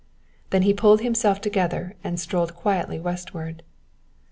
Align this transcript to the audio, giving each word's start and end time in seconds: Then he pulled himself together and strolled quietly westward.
Then 0.49 0.63
he 0.63 0.73
pulled 0.73 1.01
himself 1.01 1.41
together 1.41 1.95
and 2.03 2.19
strolled 2.19 2.55
quietly 2.55 2.99
westward. 2.99 3.61